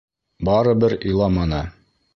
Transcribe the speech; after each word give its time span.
Барыбер 0.47 0.97
иламаны. 1.11 1.65